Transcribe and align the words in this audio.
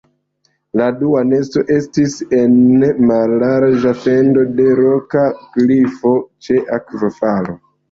La 0.79 0.85
dua 1.01 1.19
nesto 1.31 1.63
estis 1.75 2.15
en 2.37 2.55
mallarĝa 3.11 3.93
fendo 4.07 4.47
de 4.63 4.67
roka 4.81 5.29
klifo 5.45 6.17
ĉe 6.49 6.61
akvofalo. 6.81 7.59